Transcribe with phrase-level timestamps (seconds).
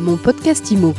[0.00, 0.94] Mon podcast IMO.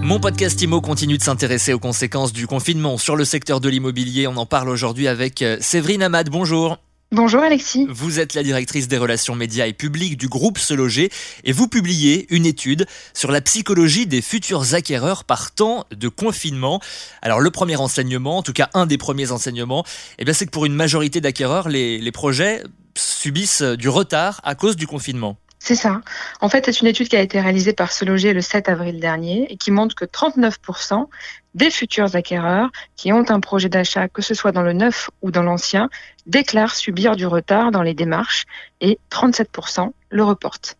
[0.00, 4.26] Mon podcast IMO continue de s'intéresser aux conséquences du confinement sur le secteur de l'immobilier.
[4.26, 6.30] On en parle aujourd'hui avec euh, Séverine Amad.
[6.30, 6.78] Bonjour.
[7.12, 7.86] Bonjour Alexis.
[7.90, 11.10] Vous êtes la directrice des relations médias et publiques du groupe Se Loger
[11.44, 16.80] et vous publiez une étude sur la psychologie des futurs acquéreurs par temps de confinement.
[17.20, 19.84] Alors le premier enseignement, en tout cas un des premiers enseignements,
[20.18, 22.62] eh bien c'est que pour une majorité d'acquéreurs, les, les projets
[22.98, 25.36] subissent du retard à cause du confinement.
[25.58, 26.00] C'est ça.
[26.40, 29.00] En fait, c'est une étude qui a été réalisée par Se Loger le 7 avril
[29.00, 31.06] dernier et qui montre que 39%
[31.54, 35.30] des futurs acquéreurs qui ont un projet d'achat, que ce soit dans le neuf ou
[35.30, 35.90] dans l'ancien,
[36.26, 38.44] déclarent subir du retard dans les démarches
[38.80, 40.77] et 37% le reportent.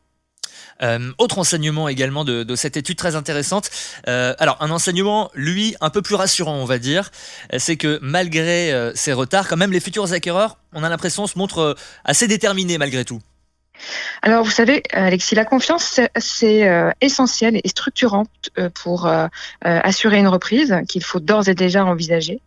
[0.83, 3.71] Euh, autre enseignement également de, cette étude très intéressante.
[4.09, 7.11] Euh, alors un enseignement, lui, un peu plus rassurant, on va dire,
[7.57, 11.39] c'est que malgré euh, ces retards, quand même, les futurs acquéreurs, on a l'impression, se
[11.39, 13.21] montrent euh, assez déterminés malgré tout.
[14.23, 18.25] Alors, vous savez, Alexis, la confiance, c'est euh, essentiel et structurant
[18.59, 19.27] euh, pour euh,
[19.63, 22.41] assurer une reprise qu'il faut d'ores et déjà envisager.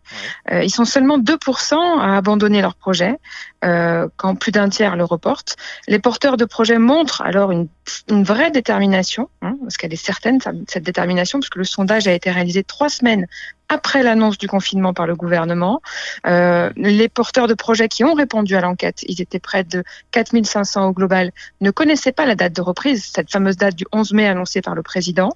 [0.50, 3.18] ils sont seulement 2% à abandonner leur projet
[3.62, 5.56] quand plus d'un tiers le reporte.
[5.86, 7.68] Les porteurs de projets montrent alors une,
[8.08, 12.12] une vraie détermination, hein, parce qu'elle est certaine, cette détermination, parce que le sondage a
[12.12, 13.26] été réalisé trois semaines
[13.72, 15.80] après l'annonce du confinement par le gouvernement.
[16.26, 20.88] Euh, les porteurs de projets qui ont répondu à l'enquête, ils étaient près de 4500
[20.88, 24.26] au global, ne connaissaient pas la date de reprise, cette fameuse date du 11 mai
[24.26, 25.30] annoncée par le président.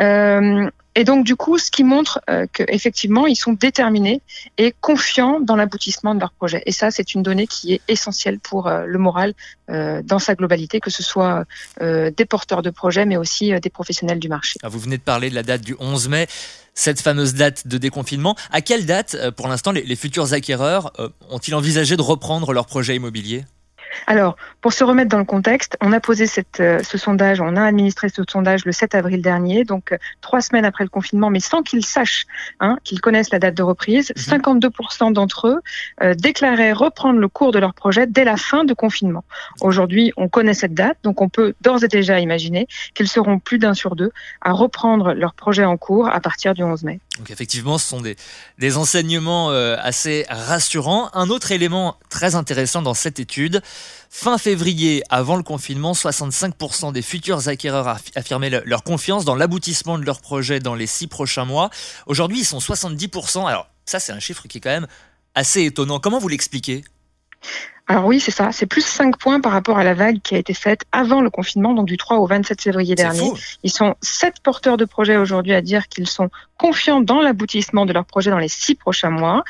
[0.00, 0.68] Euh,
[1.00, 4.20] et donc, du coup, ce qui montre euh, qu'effectivement, ils sont déterminés
[4.58, 6.62] et confiants dans l'aboutissement de leur projet.
[6.66, 9.32] Et ça, c'est une donnée qui est essentielle pour euh, le moral
[9.70, 11.46] euh, dans sa globalité, que ce soit
[11.80, 14.60] des porteurs de projets, mais aussi des professionnels du marché.
[14.62, 16.26] Ah, vous venez de parler de la date du 11 mai
[16.74, 18.36] cette fameuse date de déconfinement.
[18.52, 20.92] À quelle date, pour l'instant, les, les, futurs acquéreurs
[21.30, 23.44] ont-ils envisagé de reprendre leur projet immobilier?
[24.06, 27.56] Alors, pour se remettre dans le contexte, on a posé cette, euh, ce sondage, on
[27.56, 31.30] a administré ce sondage le 7 avril dernier, donc euh, trois semaines après le confinement,
[31.30, 32.26] mais sans qu'ils sachent,
[32.60, 34.12] hein, qu'ils connaissent la date de reprise.
[34.16, 34.20] Mmh.
[34.20, 35.60] 52% d'entre eux
[36.02, 39.24] euh, déclaraient reprendre le cours de leur projet dès la fin de confinement.
[39.60, 43.58] Aujourd'hui, on connaît cette date, donc on peut d'ores et déjà imaginer qu'ils seront plus
[43.58, 47.00] d'un sur deux à reprendre leur projet en cours à partir du 11 mai.
[47.20, 51.10] Donc effectivement, ce sont des, enseignements euh, assez rassurants.
[51.12, 53.60] Un autre élément très intéressant dans cette étude,
[54.08, 59.98] fin février, avant le confinement, 65% des futurs acquéreurs affirmaient le, leur confiance dans l'aboutissement
[59.98, 61.68] de leur projet dans les six prochains mois.
[62.06, 63.46] Aujourd'hui, ils sont 70%.
[63.46, 64.86] Alors ça, c'est un chiffre qui est quand même
[65.34, 66.00] assez étonnant.
[66.00, 66.84] Comment vous l'expliquez?
[67.90, 68.52] Alors oui, c'est ça.
[68.52, 71.28] C'est plus 5 points par rapport à la vague qui a été faite avant le
[71.28, 73.18] confinement, donc du 3 au 27 février dernier.
[73.18, 73.36] Fou.
[73.64, 77.92] Ils sont 7 porteurs de projets aujourd'hui à dire qu'ils sont confiants dans l'aboutissement de
[77.92, 79.42] leur projet dans les 6 prochains mois.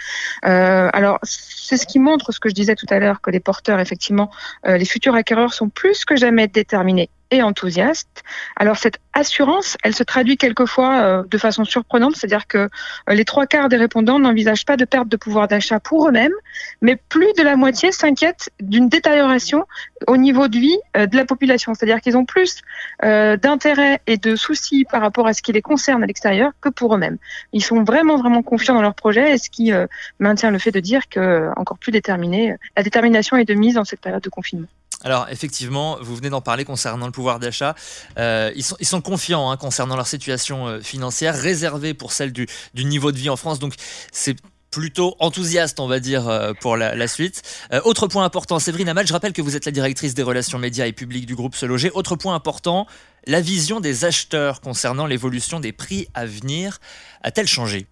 [0.46, 3.40] Euh, alors, c'est ce qui montre ce que je disais tout à l'heure, que les
[3.40, 4.30] porteurs, effectivement,
[4.66, 8.22] euh, les futurs acquéreurs sont plus que jamais déterminés et enthousiastes.
[8.56, 12.68] Alors cette assurance, elle se traduit quelquefois euh, de façon surprenante, c'est-à-dire que euh,
[13.08, 16.32] les trois quarts des répondants n'envisagent pas de perte de pouvoir d'achat pour eux-mêmes,
[16.80, 19.66] mais plus de la moitié s'inquiètent d'une détérioration
[20.06, 22.62] au niveau de vie euh, de la population, c'est-à-dire qu'ils ont plus
[23.02, 26.94] d'intérêt et de soucis par rapport à ce qui les concerne à l'extérieur que pour
[26.94, 27.16] eux-mêmes.
[27.52, 29.72] Ils sont vraiment vraiment confiants dans leur projet, et ce qui
[30.18, 33.84] maintient le fait de dire que encore plus déterminé, la détermination est de mise dans
[33.84, 34.68] cette période de confinement.
[35.02, 37.74] Alors effectivement, vous venez d'en parler concernant le pouvoir d'achat.
[38.18, 43.12] Euh, ils, sont, confiants hein, concernant leur situation euh, financière, réservée pour celle du, niveau
[43.12, 43.58] de vie en France.
[43.58, 43.74] Donc
[44.12, 44.36] c'est
[44.70, 47.42] plutôt enthousiaste, on va dire, euh, pour la, suite.
[47.84, 50.86] Autre point important, Séverine Amal, je rappelle que vous êtes la directrice des relations médias
[50.86, 51.90] et publiques du groupe Se Loger.
[51.94, 52.86] Autre point important,
[53.26, 56.78] la vision des acheteurs concernant l'évolution des prix à venir
[57.22, 57.86] a-t-elle changé?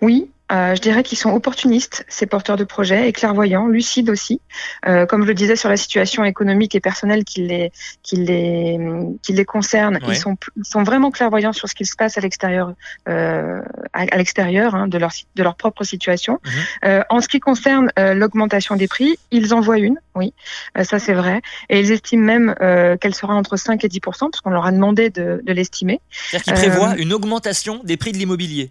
[0.00, 4.40] Oui, euh, je dirais qu'ils sont opportunistes, ces porteurs de projets, et clairvoyants, lucides aussi.
[4.86, 8.78] Euh, comme je le disais sur la situation économique et personnelle qui les, qui les,
[9.22, 10.14] qui les concerne, Ouais.
[10.14, 12.74] ils, sont, ils sont vraiment clairvoyants sur ce qui se passe à l'extérieur,
[13.08, 13.62] euh,
[13.92, 16.40] à, à l'extérieur hein, de, leur, de leur propre situation.
[16.82, 17.04] Mhm.
[17.08, 20.34] En ce qui concerne l'augmentation des prix, ils en voient une, oui,
[20.82, 22.54] ça c'est vrai, et ils estiment même
[23.00, 26.00] qu'elle sera entre 5 et 10 parce qu'on leur a demandé de, de l'estimer.
[26.10, 28.70] C'est-à-dire qu'ils prévoient une augmentation des prix de l'immobilier.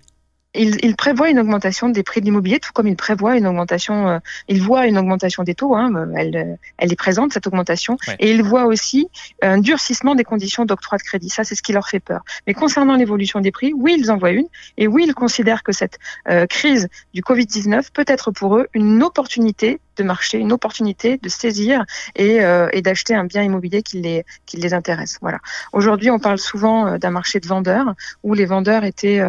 [0.53, 4.09] Il, il prévoit une augmentation des prix de l'immobilier, tout comme il prévoit une augmentation,
[4.09, 4.19] euh,
[4.49, 7.97] il voit une augmentation des taux, hein, euh, elle, euh, elle est présente cette augmentation,
[8.07, 8.15] Ouais.
[8.19, 9.07] et il voit aussi
[9.41, 11.29] un durcissement des conditions d'octroi de crédit.
[11.29, 12.21] Ça, c'est ce qui leur fait peur.
[12.47, 15.71] Mais concernant l'évolution des prix, oui, ils en voient une, et oui, ils considèrent que
[15.71, 15.99] cette
[16.29, 21.85] euh, crise du Covid-19 peut être pour eux une opportunité marché, une opportunité de saisir
[22.15, 22.39] et,
[22.73, 25.17] et d'acheter un bien immobilier qui les, qui les intéresse.
[25.21, 25.39] Voilà.
[25.73, 27.93] Aujourd'hui, on parle souvent d'un marché de vendeurs
[28.23, 29.21] où les vendeurs étaient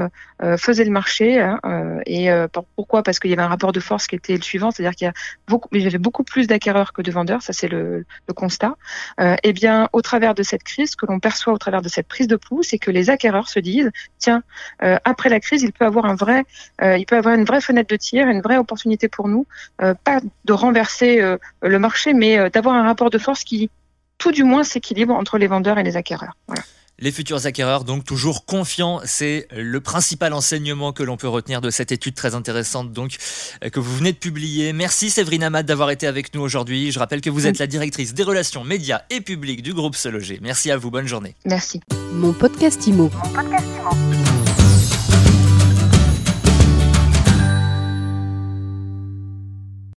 [0.57, 1.61] faisaient le marché hein,
[2.07, 2.29] et
[2.77, 3.03] pourquoi?
[3.03, 5.09] Parce qu'il y avait un rapport de force qui était le suivant, c'est-à-dire qu'il y
[5.09, 5.13] a
[5.49, 8.05] beaucoup, avait beaucoup plus d'acquéreurs que de vendeurs, ça c'est le,
[8.35, 8.77] constat.
[9.21, 11.89] Euh, eh bien, au travers de cette crise, ce que l'on perçoit au travers de
[11.89, 14.43] cette prise de pouls, c'est que les acquéreurs se disent, tiens,
[14.83, 16.45] euh, après la crise, il peut avoir un vrai,
[16.81, 19.47] euh, il peut avoir une vraie fenêtre de tir, une vraie opportunité pour nous,
[19.83, 23.71] euh, pas de renverser euh, le marché, mais d'avoir un rapport de force qui,
[24.19, 26.37] tout du moins, s'équilibre entre les vendeurs et les acquéreurs.
[26.47, 26.63] Voilà.
[26.99, 31.69] Les futurs acquéreurs, donc toujours confiants, c'est le principal enseignement que l'on peut retenir de
[31.69, 33.17] cette étude très intéressante donc
[33.65, 34.73] euh, que vous venez de publier.
[34.73, 36.93] Merci Séverine Amad d'avoir été avec nous aujourd'hui.
[36.93, 40.09] Je rappelle que vous êtes la directrice des relations médias et publiques du groupe Se
[40.09, 40.39] Loger.
[40.43, 41.35] Merci à vous, bonne journée.
[41.45, 41.81] Merci.
[42.13, 43.11] Mon podcast Imo.
[43.25, 43.67] Mon podcast